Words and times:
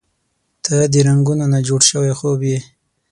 •ته 0.65 0.75
د 0.91 0.95
رنګونو 1.07 1.45
نه 1.53 1.59
جوړ 1.67 1.81
شوی 1.89 2.11
خوب 2.19 2.39
یې. 2.49 2.59